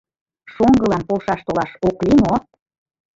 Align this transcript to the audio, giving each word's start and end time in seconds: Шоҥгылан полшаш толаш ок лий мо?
Шоҥгылан 0.53 1.03
полшаш 1.07 1.41
толаш 1.45 1.71
ок 1.87 1.97
лий 2.05 2.17
мо? 2.23 2.35